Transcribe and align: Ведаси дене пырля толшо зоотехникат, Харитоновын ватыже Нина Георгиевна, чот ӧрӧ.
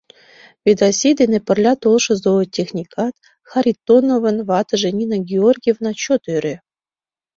Ведаси 0.65 1.09
дене 1.19 1.39
пырля 1.47 1.73
толшо 1.81 2.13
зоотехникат, 2.23 3.13
Харитоновын 3.49 4.37
ватыже 4.49 4.89
Нина 4.97 5.17
Георгиевна, 5.29 5.91
чот 6.03 6.23
ӧрӧ. 6.35 6.55